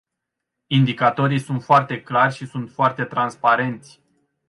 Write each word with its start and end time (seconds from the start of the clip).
Indicatorii 0.69 1.39
sunt 1.39 1.65
clari 2.03 2.33
și 2.33 2.45
sunt 2.45 2.69
foarte 2.71 3.03
transparenți. 3.03 4.01